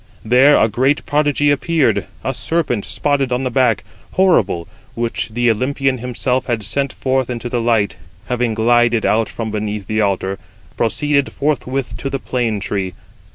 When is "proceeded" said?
10.75-11.31